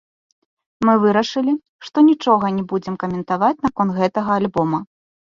[0.87, 1.51] Мы вырашылі,
[1.89, 4.79] што нічога не будзем каментаваць наконт гэтага альбома.